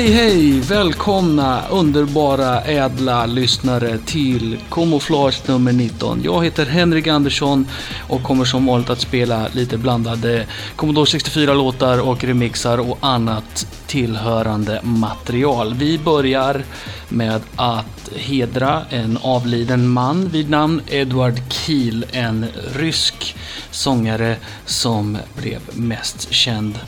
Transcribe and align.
Hej 0.00 0.12
hej! 0.12 0.60
Välkomna 0.60 1.68
underbara 1.70 2.60
ädla 2.60 3.26
lyssnare 3.26 3.98
till 3.98 4.58
Camouflage 4.70 5.48
nummer 5.48 5.72
19. 5.72 6.20
Jag 6.24 6.44
heter 6.44 6.66
Henrik 6.66 7.06
Andersson 7.06 7.66
och 8.08 8.22
kommer 8.22 8.44
som 8.44 8.66
vanligt 8.66 8.90
att 8.90 9.00
spela 9.00 9.48
lite 9.52 9.78
blandade 9.78 10.46
Commodore 10.76 11.04
64-låtar 11.04 12.08
och 12.08 12.24
remixar 12.24 12.90
och 12.90 12.98
annat 13.00 13.66
tillhörande 13.86 14.80
material. 14.82 15.74
Vi 15.74 15.98
börjar 15.98 16.64
med 17.08 17.42
att 17.56 18.10
hedra 18.16 18.82
en 18.90 19.18
avliden 19.22 19.88
man 19.88 20.28
vid 20.28 20.50
namn 20.50 20.82
Edward 20.86 21.40
Kiel, 21.48 22.06
en 22.12 22.46
rysk 22.74 23.36
sångare 23.70 24.36
som 24.66 25.18
blev 25.36 25.60
mest 25.72 26.32
känd 26.32 26.78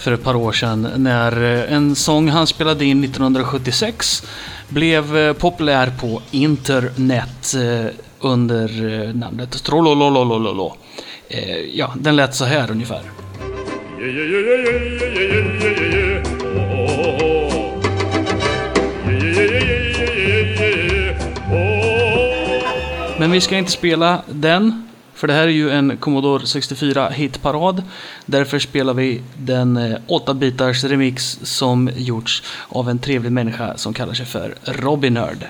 för 0.00 0.12
ett 0.12 0.22
par 0.22 0.36
år 0.36 0.52
sedan 0.52 0.88
när 0.96 1.42
eh, 1.42 1.72
en 1.72 1.94
sång 1.94 2.28
han 2.28 2.46
spelade 2.46 2.84
in 2.84 3.04
1976 3.04 4.22
blev 4.68 5.16
eh, 5.16 5.32
populär 5.32 5.92
på 6.00 6.22
internet 6.30 7.54
eh, 7.54 7.92
under 8.20 8.68
namnet 9.12 9.64
Trollolololololo. 9.64 10.76
Ja, 11.72 11.94
den 11.96 12.16
lät 12.16 12.34
så 12.34 12.44
här 12.44 12.70
ungefär. 12.70 13.00
Men 23.18 23.30
vi 23.30 23.40
ska 23.40 23.56
inte 23.58 23.70
spela 23.70 24.22
den 24.26 24.89
för 25.20 25.26
det 25.26 25.32
här 25.32 25.42
är 25.42 25.48
ju 25.48 25.70
en 25.70 25.96
Commodore 25.96 26.46
64 26.46 27.08
hitparad. 27.08 27.82
Därför 28.26 28.58
spelar 28.58 28.94
vi 28.94 29.22
den 29.36 29.76
eh, 29.76 29.98
8-bitars 30.08 30.88
remix 30.88 31.38
som 31.42 31.90
gjorts 31.96 32.42
av 32.68 32.90
en 32.90 32.98
trevlig 32.98 33.32
människa 33.32 33.76
som 33.76 33.94
kallar 33.94 34.14
sig 34.14 34.26
för 34.26 34.54
Robin 34.64 35.14
Nerd. 35.14 35.46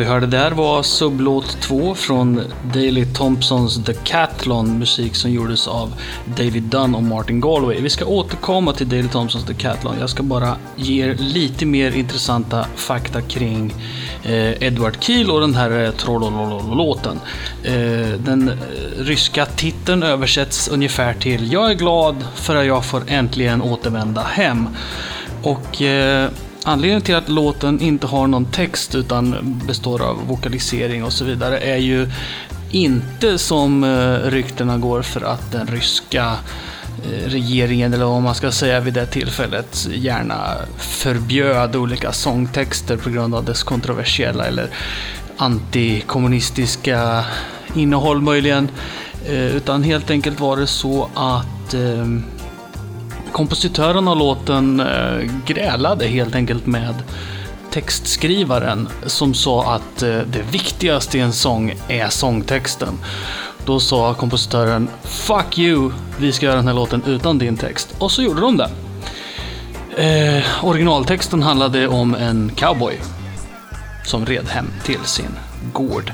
Vi 0.00 0.06
hörde 0.06 0.26
där 0.26 0.50
var 0.50 0.82
sublåt 0.82 1.60
2 1.60 1.94
från 1.94 2.42
Daley 2.74 3.04
Thompsons 3.04 3.84
The 3.84 3.94
Catlon, 3.94 4.78
musik 4.78 5.14
som 5.14 5.30
gjordes 5.30 5.68
av 5.68 5.94
David 6.36 6.62
Dunn 6.62 6.94
och 6.94 7.02
Martin 7.02 7.40
Galway. 7.40 7.80
Vi 7.80 7.90
ska 7.90 8.04
återkomma 8.04 8.72
till 8.72 8.88
Daley 8.88 9.08
Thompsons 9.08 9.44
The 9.44 9.54
Catlon. 9.54 9.96
Jag 10.00 10.10
ska 10.10 10.22
bara 10.22 10.56
ge 10.76 11.04
er 11.04 11.14
lite 11.14 11.66
mer 11.66 11.96
intressanta 11.96 12.66
fakta 12.76 13.22
kring 13.22 13.74
eh, 14.22 14.62
Edward 14.62 14.96
Keel 15.00 15.30
och 15.30 15.40
den 15.40 15.54
här 15.54 15.84
eh, 15.84 15.90
Trollolololåten. 15.90 17.20
Eh, 17.62 17.72
den 18.18 18.48
eh, 18.48 18.54
ryska 18.98 19.46
titeln 19.46 20.02
översätts 20.02 20.68
ungefär 20.68 21.14
till 21.14 21.52
Jag 21.52 21.70
är 21.70 21.74
glad 21.74 22.16
för 22.34 22.56
att 22.56 22.66
jag 22.66 22.84
får 22.84 23.02
äntligen 23.06 23.62
återvända 23.62 24.22
hem. 24.22 24.68
Och 25.42 25.82
eh, 25.82 26.30
Anledningen 26.64 27.02
till 27.02 27.14
att 27.14 27.28
låten 27.28 27.80
inte 27.80 28.06
har 28.06 28.26
någon 28.26 28.44
text 28.44 28.94
utan 28.94 29.36
består 29.66 30.02
av 30.02 30.26
vokalisering 30.26 31.04
och 31.04 31.12
så 31.12 31.24
vidare 31.24 31.58
är 31.58 31.76
ju 31.76 32.08
inte 32.70 33.38
som 33.38 33.84
eh, 33.84 34.30
ryktena 34.30 34.78
går 34.78 35.02
för 35.02 35.20
att 35.20 35.52
den 35.52 35.66
ryska 35.66 36.36
eh, 37.04 37.28
regeringen, 37.28 37.94
eller 37.94 38.04
vad 38.04 38.22
man 38.22 38.34
ska 38.34 38.52
säga 38.52 38.80
vid 38.80 38.94
det 38.94 39.06
tillfället, 39.06 39.88
gärna 39.90 40.56
förbjöd 40.78 41.76
olika 41.76 42.12
sångtexter 42.12 42.96
på 42.96 43.10
grund 43.10 43.34
av 43.34 43.44
dess 43.44 43.62
kontroversiella 43.62 44.44
eller 44.44 44.70
antikommunistiska 45.36 47.24
innehåll 47.74 48.20
möjligen. 48.20 48.68
Eh, 49.26 49.56
utan 49.56 49.82
helt 49.82 50.10
enkelt 50.10 50.40
var 50.40 50.56
det 50.56 50.66
så 50.66 51.10
att 51.14 51.74
ehm, 51.74 52.24
kompositören 53.32 54.08
av 54.08 54.16
låten 54.16 54.80
eh, 54.80 55.30
grälade 55.46 56.06
helt 56.06 56.34
enkelt 56.34 56.66
med 56.66 56.94
textskrivaren 57.70 58.88
som 59.06 59.34
sa 59.34 59.74
att 59.74 60.02
eh, 60.02 60.08
det 60.08 60.42
viktigaste 60.50 61.18
i 61.18 61.20
en 61.20 61.32
sång 61.32 61.74
är 61.88 62.08
sångtexten. 62.08 62.98
Då 63.64 63.80
sa 63.80 64.14
kompositören 64.14 64.88
“Fuck 65.04 65.58
you, 65.58 65.90
vi 66.18 66.32
ska 66.32 66.46
göra 66.46 66.56
den 66.56 66.66
här 66.66 66.74
låten 66.74 67.02
utan 67.06 67.38
din 67.38 67.56
text” 67.56 67.94
och 67.98 68.12
så 68.12 68.22
gjorde 68.22 68.40
de 68.40 68.56
det. 68.56 68.70
Eh, 69.96 70.64
originaltexten 70.64 71.42
handlade 71.42 71.88
om 71.88 72.14
en 72.14 72.52
cowboy 72.56 73.00
som 74.04 74.26
red 74.26 74.48
hem 74.48 74.66
till 74.84 75.00
sin 75.04 75.36
gård. 75.72 76.12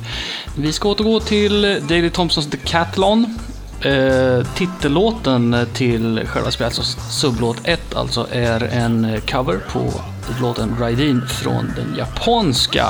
Vi 0.56 0.72
ska 0.72 0.88
återgå 0.88 1.20
till 1.20 1.62
Daily 1.88 2.10
Thompsons 2.10 2.50
The 2.50 2.56
Catlon 2.56 3.38
Eh, 3.80 4.46
titellåten 4.54 5.66
till 5.72 6.26
själva 6.26 6.50
spelet, 6.50 6.78
alltså 6.78 7.00
sublåt 7.00 7.56
1 7.64 7.94
alltså, 7.94 8.26
är 8.30 8.62
en 8.62 9.20
cover 9.30 9.58
på 9.72 9.92
låten 10.40 10.76
Raidin 10.80 11.22
från 11.26 11.72
den 11.76 11.96
japanska 11.98 12.86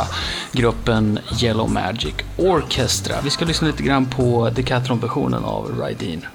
gruppen 0.52 1.18
Yellow 1.42 1.70
Magic 1.70 2.14
Orchestra. 2.36 3.16
Vi 3.24 3.30
ska 3.30 3.44
lyssna 3.44 3.66
lite 3.66 3.82
grann 3.82 4.06
på 4.06 4.50
Decathlon-versionen 4.50 5.44
av 5.44 5.74
Raidin. 5.78 6.26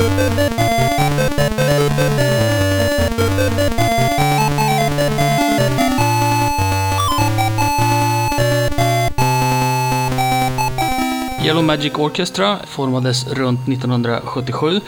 Müzik 0.00 0.79
Yellow 11.44 11.64
Magic 11.64 11.98
Orchestra 11.98 12.58
formades 12.66 13.26
runt 13.26 13.68
1977 13.68 14.80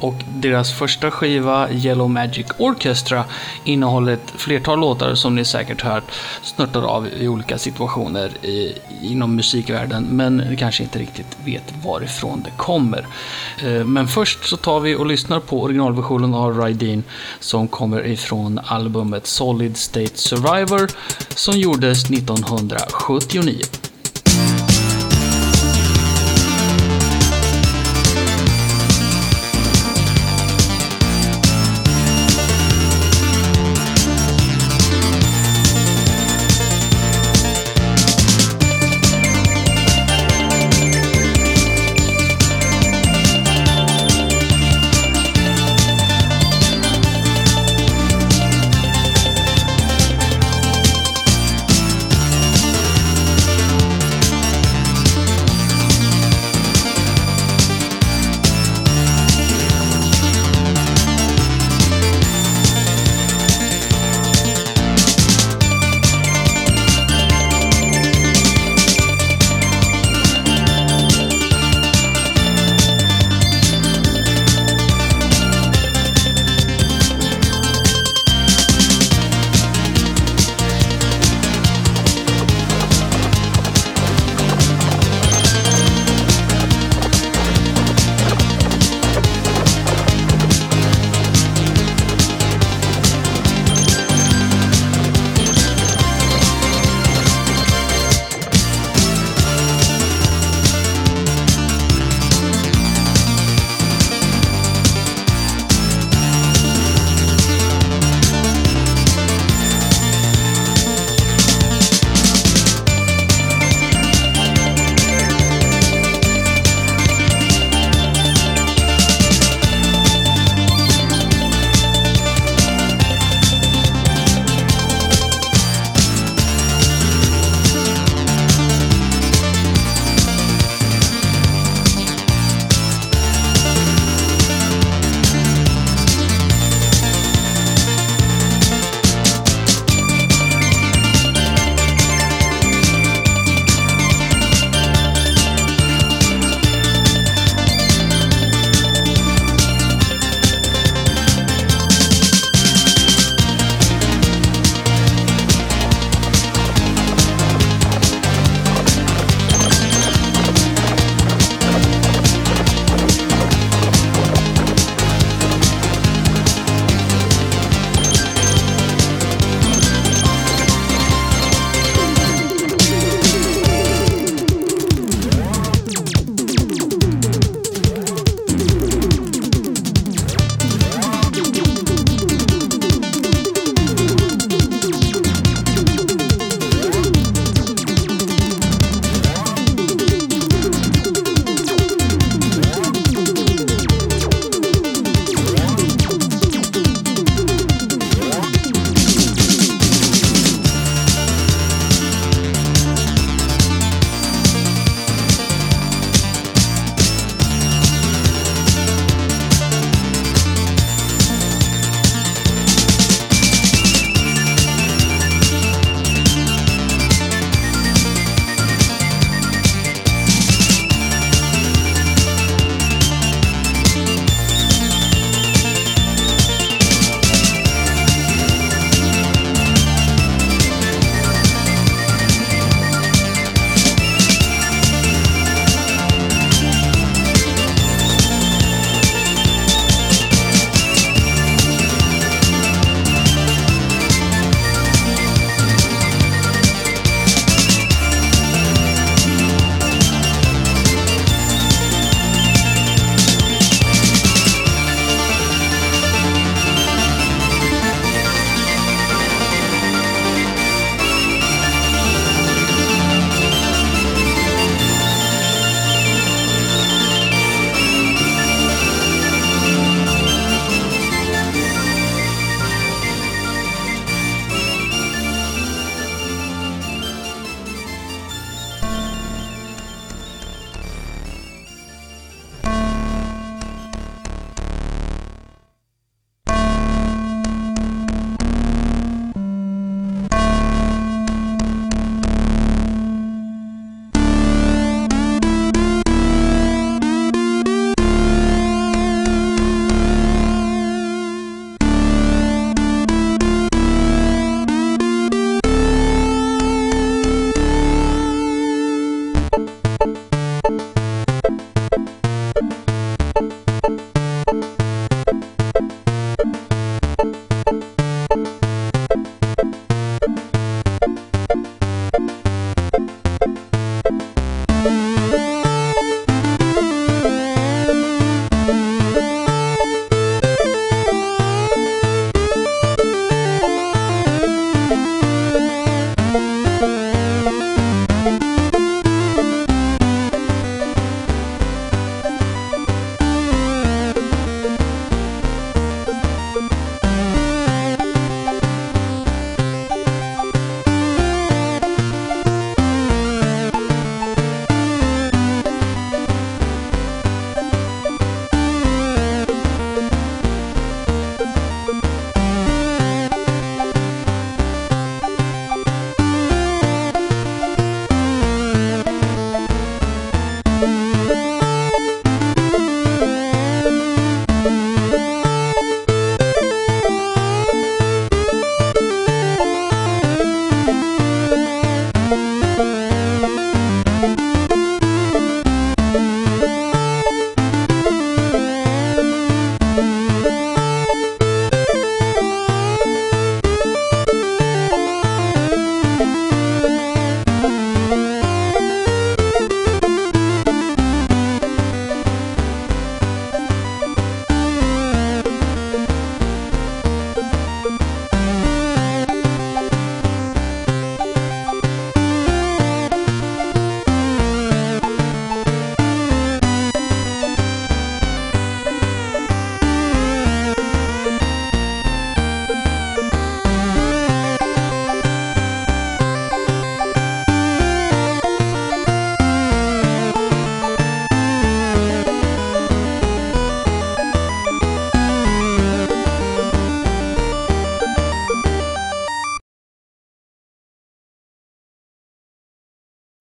och 0.00 0.14
deras 0.34 0.72
första 0.72 1.10
skiva 1.10 1.70
Yellow 1.70 2.10
Magic 2.10 2.46
Orchestra 2.58 3.24
innehåller 3.64 4.12
ett 4.12 4.32
flertal 4.36 4.78
låtar 4.78 5.14
som 5.14 5.34
ni 5.34 5.44
säkert 5.44 5.82
hört 5.82 6.04
snurtar 6.42 6.82
av 6.82 7.08
i 7.08 7.28
olika 7.28 7.58
situationer 7.58 8.46
i, 8.46 8.74
inom 9.02 9.36
musikvärlden 9.36 10.04
men 10.10 10.36
ni 10.36 10.56
kanske 10.56 10.82
inte 10.82 10.98
riktigt 10.98 11.36
vet 11.44 11.74
varifrån 11.84 12.42
det 12.44 12.52
kommer. 12.56 13.06
Eh, 13.62 13.84
men 13.84 14.08
först 14.08 14.44
så 14.44 14.56
tar 14.56 14.80
vi 14.80 14.94
och 14.94 15.06
lyssnar 15.06 15.40
på 15.40 15.62
originalversionen 15.62 16.34
av 16.34 16.62
Rydeen 16.62 17.04
som 17.40 17.68
kommer 17.68 18.06
ifrån 18.06 18.60
albumet 18.64 19.26
Solid 19.26 19.76
State 19.76 20.16
Survivor 20.18 20.90
som 21.34 21.58
gjordes 21.58 22.10
1979. 22.10 23.54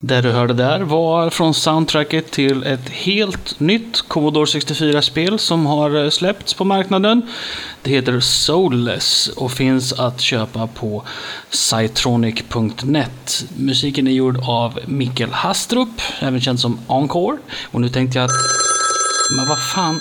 Det 0.08 0.22
du 0.22 0.32
hörde 0.32 0.54
där 0.54 0.80
var 0.80 1.30
från 1.30 1.54
soundtracket 1.54 2.32
till 2.32 2.64
ett 2.64 2.90
helt 2.90 3.60
nytt 3.60 4.02
Commodore 4.08 4.46
64-spel 4.46 5.40
som 5.40 5.66
har 5.66 6.04
eh, 6.04 6.10
släppts 6.10 6.54
på 6.54 6.64
marknaden. 6.64 7.22
Det 7.82 7.90
heter 7.90 8.20
Soulless 8.20 9.28
och 9.28 9.52
finns 9.52 9.94
att 9.94 10.22
köpa 10.22 10.68
på 10.68 11.04
Cytronic.net. 11.50 13.46
Musiken 13.58 14.08
är 14.08 14.12
gjord 14.12 14.38
av 14.48 14.80
Mikkel 14.86 15.30
Hastrup, 15.32 16.02
även 16.20 16.42
känd 16.42 16.60
som 16.60 16.80
Encore. 16.88 17.38
Och 17.72 17.82
nu 17.82 17.90
tänkte 17.90 18.18
jag 18.18 18.26
att... 18.26 18.32
Men 19.38 19.48
vad 19.48 19.60
fan... 19.74 20.00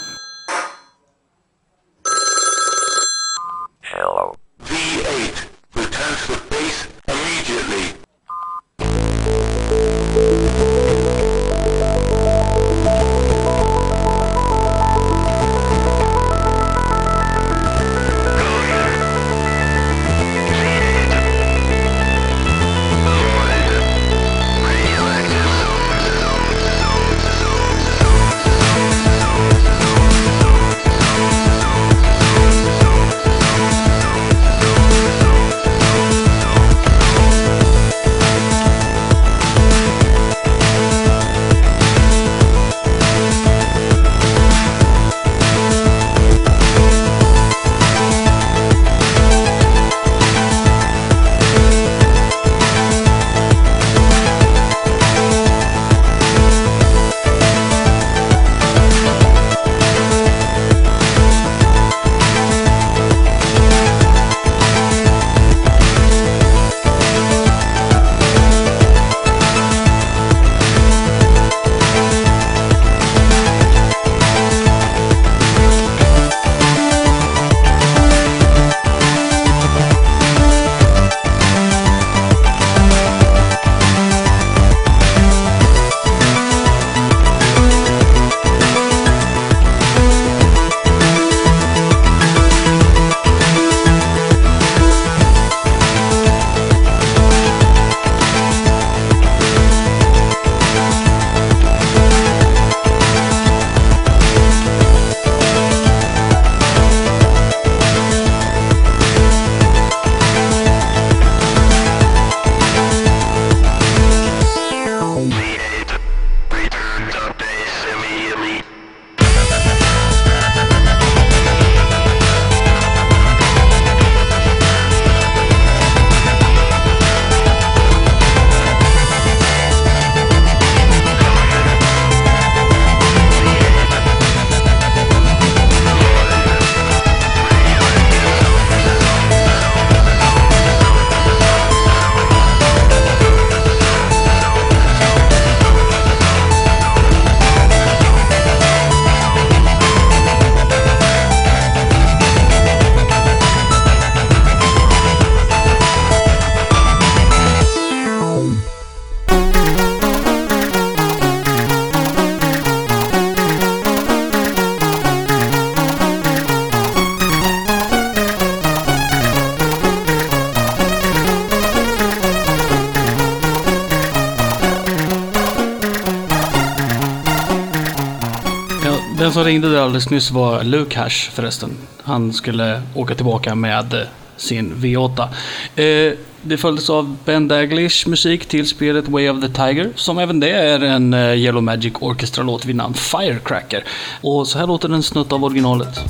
som 179.45 179.49
ringde 179.49 179.69
där 179.69 179.81
alldeles 179.81 180.11
nyss 180.11 180.31
var 180.31 180.65
Lukash 180.65 181.31
förresten. 181.31 181.71
Han 182.03 182.33
skulle 182.33 182.83
åka 182.95 183.15
tillbaka 183.15 183.55
med 183.55 183.95
eh, 183.95 184.01
sin 184.37 184.75
V8. 184.75 185.29
Eh, 185.77 186.19
det 186.43 186.57
följdes 186.57 186.91
av 186.91 187.17
Ben 187.25 187.49
Daglish 187.49 188.09
musik 188.09 188.47
till 188.47 188.69
spelet 188.69 189.09
Way 189.09 189.29
of 189.29 189.41
the 189.41 189.49
Tiger, 189.49 189.93
som 189.95 190.19
även 190.19 190.41
det 190.41 190.51
är 190.51 190.81
en 190.81 191.15
eh, 191.15 191.35
Yellow 191.35 191.63
Magic 191.63 191.93
Orchestra-låt 192.01 192.65
vid 192.65 192.77
namn 192.77 192.95
Firecracker. 192.95 193.85
Och 194.21 194.49
så 194.49 194.59
här 194.59 194.67
låter 194.67 194.89
en 194.89 195.03
snutt 195.03 195.33
av 195.33 195.45
originalet. 195.45 196.01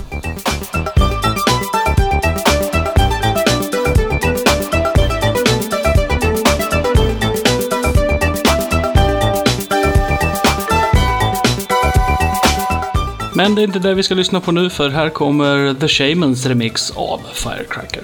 Men 13.37 13.55
det 13.55 13.62
är 13.62 13.64
inte 13.64 13.79
det 13.79 13.94
vi 13.94 14.03
ska 14.03 14.14
lyssna 14.14 14.40
på 14.40 14.53
nu, 14.53 14.70
för 14.70 14.88
här 14.88 15.11
kommer 15.11 15.75
The 15.75 15.88
Shamans 15.88 16.47
remix 16.47 16.90
av 16.90 17.20
Firecracker. 17.35 18.03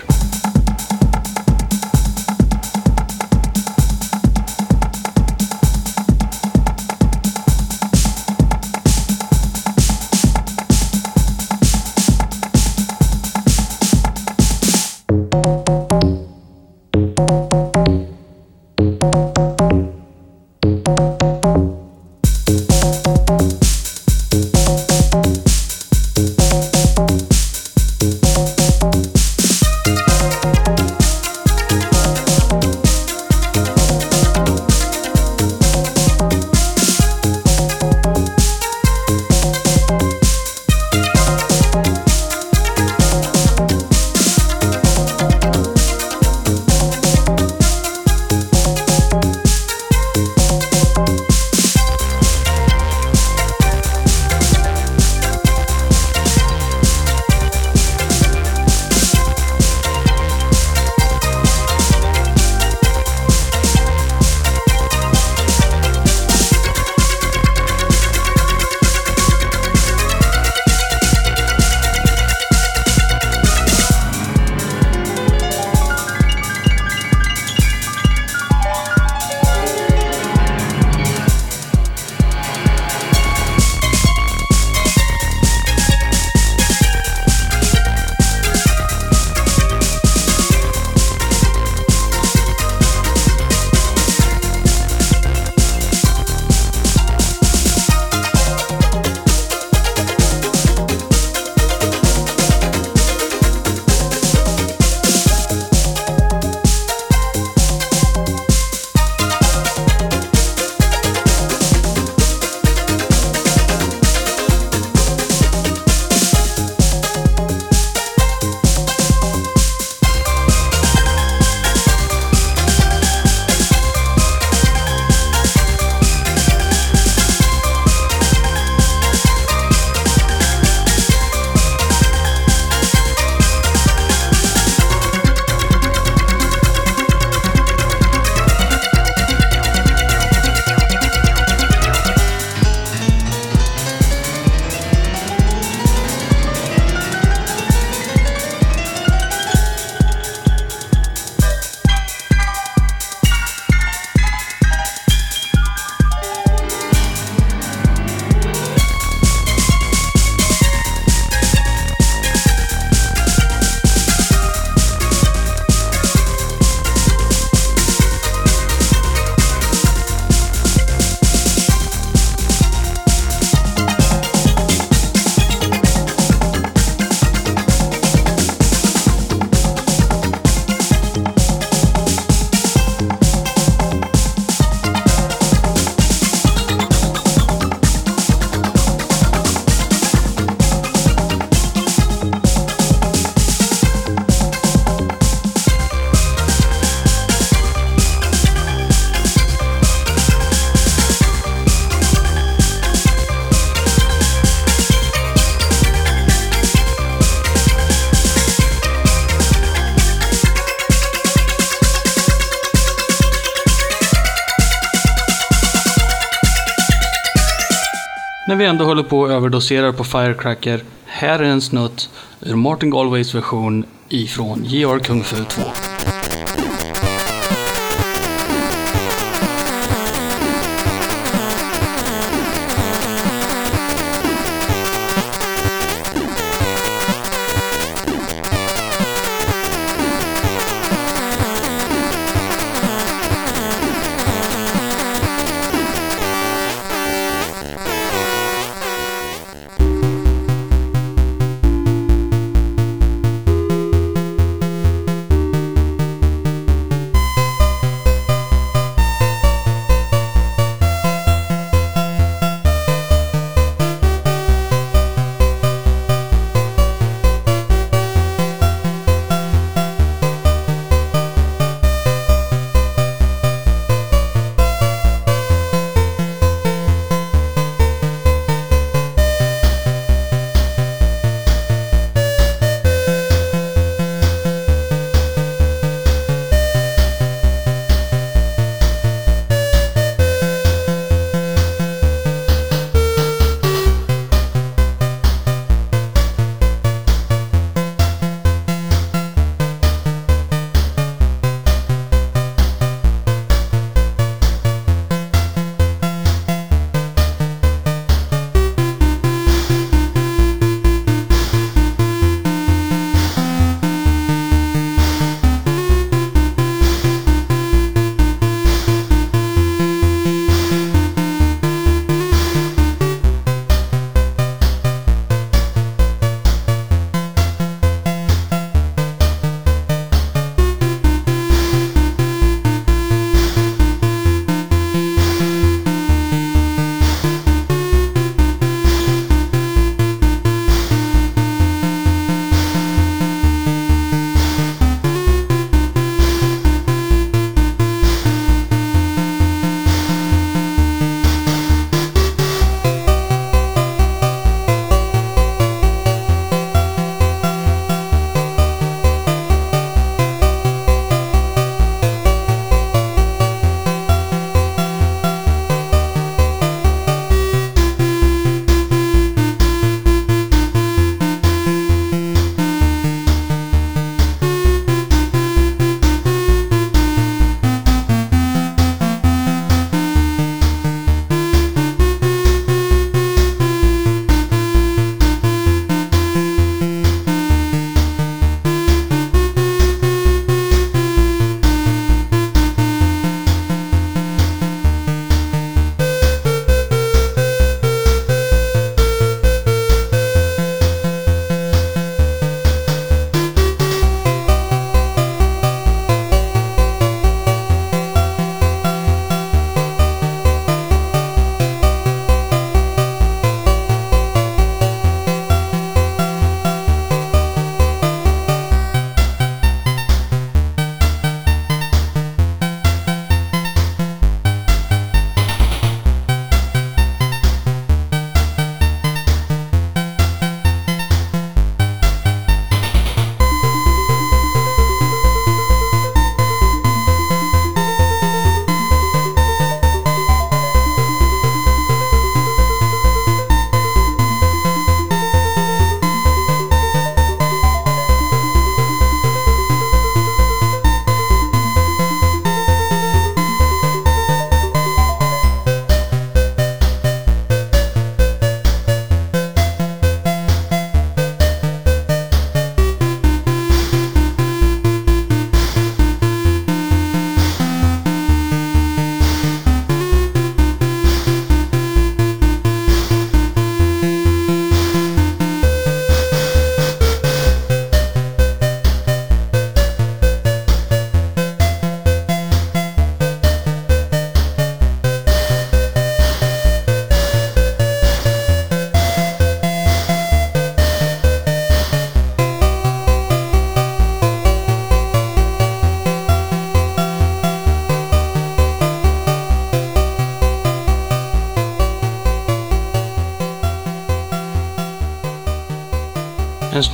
Vi 218.60 218.66
ändå 218.66 218.84
håller 218.84 219.02
på 219.02 219.20
och 219.20 219.30
överdoserar 219.30 219.92
på 219.92 220.04
Firecracker, 220.04 220.84
här 221.04 221.38
är 221.38 221.44
en 221.44 221.60
snutt 221.60 222.10
ur 222.40 222.54
Martin 222.54 222.90
Galways 222.90 223.34
version 223.34 223.84
ifrån 224.08 224.64
JR 224.64 224.98
Kung 224.98 225.22
Fu 225.22 225.44
2. 225.44 225.62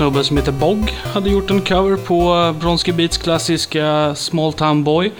Snubbe 0.07 0.25
som 0.25 0.37
heter 0.37 0.53
Bog 0.53 0.91
hade 0.91 1.31
gjort 1.31 1.51
en 1.51 1.61
cover 1.61 1.97
på 1.97 2.55
Bronski 2.61 2.93
Beats 2.93 3.19
klassiska 3.19 4.15
Small 4.15 4.53
Town 4.53 4.85
Boy. 4.85 5.13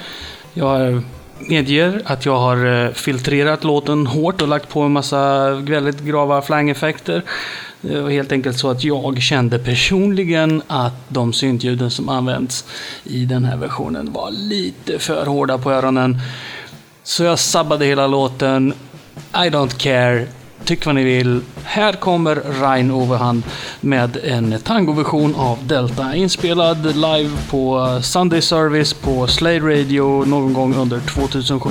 Jag 0.55 1.03
medger 1.39 2.03
att 2.05 2.27
jag 2.27 2.37
har 2.39 2.85
eh, 2.85 2.93
filtrerat 2.93 3.65
låten 3.65 4.07
hårt 4.07 4.43
och 4.43 4.49
lagt 4.49 4.69
på 4.69 4.81
en 4.81 4.93
massa 4.93 5.51
väldigt 5.51 6.01
grava 6.01 6.43
flangeffekter. 6.43 7.23
Det 7.81 8.01
var 8.01 8.11
helt 8.11 8.33
enkelt 8.33 8.59
så 8.59 8.71
att 8.71 8.85
jag 8.85 9.23
kände 9.23 9.59
personligen 9.59 10.63
att 10.67 11.09
de 11.09 11.33
syntljuden 11.33 11.91
som 11.91 12.09
används 12.09 12.65
i 13.05 13.25
den 13.25 13.45
här 13.45 13.57
versionen 13.57 14.13
var 14.13 14.31
lite 14.31 14.99
för 14.99 15.27
hårda 15.27 15.59
på 15.59 15.73
öronen. 15.73 16.19
Så 17.03 17.25
jag 17.25 17.39
sabbade 17.39 17.87
hela 17.87 18.07
låten. 18.07 18.73
I 19.35 19.49
don't 19.51 19.79
care. 19.79 20.27
Tyck 20.67 20.87
vad 20.87 20.95
ni 20.95 21.05
vill. 21.05 21.41
Här 21.65 21.93
kommer 21.93 22.37
Rein 22.61 22.91
Overhand 22.91 23.43
med 23.81 24.17
en 24.25 24.61
tangoversion 24.61 25.35
av 25.35 25.67
Delta 25.67 26.15
inspelad 26.15 26.97
live 26.97 27.31
på 27.51 27.99
Sunday 28.03 28.43
Service 28.43 28.93
på 28.93 29.27
Slade 29.27 29.61
Radio 29.61 30.25
någon 30.25 30.53
gång 30.53 30.75
under 30.75 31.01
2007. 31.01 31.71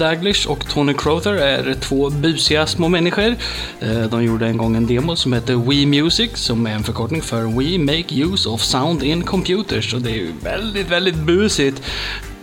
Daglish 0.00 0.50
och 0.50 0.68
Tony 0.68 0.94
Crother 0.94 1.32
är 1.32 1.74
två 1.74 2.10
busiga 2.10 2.66
små 2.66 2.88
människor. 2.88 3.36
Eh, 3.80 4.02
de 4.10 4.24
gjorde 4.24 4.46
en 4.46 4.56
gång 4.56 4.76
en 4.76 4.86
demo 4.86 5.16
som 5.16 5.32
heter 5.32 5.54
We 5.54 5.86
Music, 5.86 6.30
som 6.34 6.66
är 6.66 6.70
en 6.70 6.84
förkortning 6.84 7.22
för 7.22 7.42
We 7.42 7.78
Make 7.78 8.14
Use 8.14 8.48
of 8.48 8.62
Sound 8.62 9.02
in 9.02 9.22
Computers. 9.22 9.94
Och 9.94 10.00
det 10.00 10.10
är 10.10 10.14
ju 10.14 10.32
väldigt, 10.42 10.88
väldigt 10.88 11.16
busigt. 11.16 11.82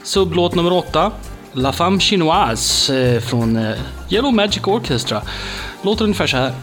Sublåt 0.04 0.56
nummer 0.56 0.74
åtta, 0.74 1.12
La 1.54 1.72
Femme 1.72 2.00
Chinoise 2.00 2.96
eh, 2.96 3.22
från 3.22 3.56
eh, 3.56 3.76
Yellow 4.10 4.34
Magic 4.34 4.68
Orchestra. 4.68 5.22
Låter 5.82 6.04
ungefär 6.04 6.28
så 6.28 6.38
här. 6.38 6.54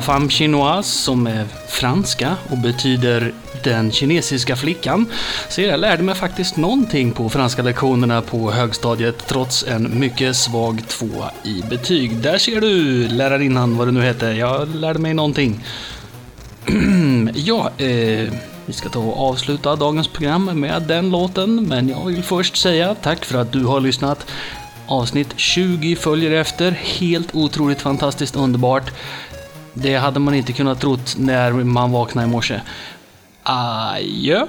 La 0.00 0.04
Femme 0.04 0.30
Chinoise 0.30 1.02
som 1.02 1.26
är 1.26 1.46
franska 1.68 2.36
och 2.50 2.58
betyder 2.58 3.32
den 3.64 3.92
kinesiska 3.92 4.56
flickan. 4.56 5.06
Så 5.48 5.60
jag 5.60 5.80
lärde 5.80 6.02
mig 6.02 6.14
faktiskt 6.14 6.56
någonting 6.56 7.12
på 7.12 7.28
franska 7.28 7.62
lektionerna 7.62 8.22
på 8.22 8.50
högstadiet 8.50 9.26
trots 9.26 9.64
en 9.68 9.98
mycket 9.98 10.36
svag 10.36 10.88
tvåa 10.88 11.30
i 11.44 11.62
betyg. 11.70 12.16
Där 12.16 12.38
ser 12.38 12.60
du 12.60 13.08
lärarinnan, 13.08 13.76
vad 13.76 13.88
det 13.88 13.92
nu 13.92 14.02
heter. 14.02 14.32
Jag 14.32 14.74
lärde 14.74 14.98
mig 14.98 15.14
någonting. 15.14 15.64
ja, 17.34 17.70
eh, 17.76 18.32
vi 18.66 18.72
ska 18.72 18.88
ta 18.88 19.00
och 19.00 19.28
avsluta 19.28 19.76
dagens 19.76 20.08
program 20.08 20.60
med 20.60 20.82
den 20.82 21.10
låten, 21.10 21.68
men 21.68 21.88
jag 21.88 22.06
vill 22.06 22.22
först 22.22 22.56
säga 22.56 22.94
tack 22.94 23.24
för 23.24 23.38
att 23.38 23.52
du 23.52 23.64
har 23.64 23.80
lyssnat. 23.80 24.26
Avsnitt 24.86 25.28
20 25.36 25.96
följer 25.96 26.30
efter. 26.30 26.70
Helt 26.72 27.34
otroligt 27.34 27.80
fantastiskt 27.80 28.36
underbart. 28.36 28.92
Det 29.74 29.96
hade 29.96 30.20
man 30.20 30.34
inte 30.34 30.52
kunnat 30.52 30.80
trott 30.80 31.16
när 31.18 31.52
man 31.52 31.92
vaknade 31.92 32.28
i 32.28 32.30
morse. 32.30 32.60
Adjö! 33.42 34.46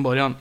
Från 0.00 0.02
början. 0.02 0.34